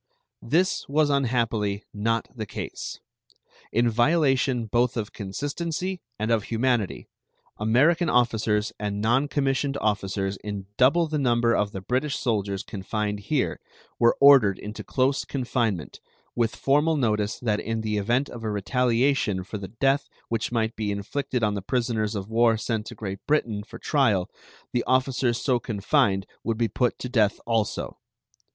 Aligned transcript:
This 0.41 0.83
was 0.89 1.11
unhappily 1.11 1.83
not 1.93 2.27
the 2.35 2.47
case. 2.47 2.99
In 3.71 3.87
violation 3.87 4.65
both 4.65 4.97
of 4.97 5.13
consistency 5.13 6.01
and 6.17 6.31
of 6.31 6.45
humanity, 6.45 7.07
American 7.59 8.09
officers 8.09 8.73
and 8.79 8.99
non 8.99 9.27
commissioned 9.27 9.77
officers 9.77 10.37
in 10.37 10.65
double 10.75 11.05
the 11.05 11.19
number 11.19 11.53
of 11.55 11.71
the 11.71 11.81
British 11.81 12.17
soldiers 12.17 12.63
confined 12.63 13.19
here 13.19 13.59
were 13.99 14.17
ordered 14.19 14.57
into 14.57 14.83
close 14.83 15.23
confinement, 15.23 15.99
with 16.35 16.55
formal 16.55 16.97
notice 16.97 17.37
that 17.39 17.59
in 17.59 17.81
the 17.81 17.97
event 17.97 18.27
of 18.27 18.43
a 18.43 18.49
retaliation 18.49 19.43
for 19.43 19.59
the 19.59 19.67
death 19.67 20.09
which 20.29 20.51
might 20.51 20.75
be 20.75 20.91
inflicted 20.91 21.43
on 21.43 21.53
the 21.53 21.61
prisoners 21.61 22.15
of 22.15 22.27
war 22.27 22.57
sent 22.57 22.87
to 22.87 22.95
Great 22.95 23.19
Britain 23.27 23.61
for 23.61 23.77
trial 23.77 24.31
the 24.73 24.83
officers 24.85 25.39
so 25.39 25.59
confined 25.59 26.25
would 26.43 26.57
be 26.57 26.67
put 26.67 26.97
to 26.97 27.07
death 27.07 27.39
also. 27.45 27.99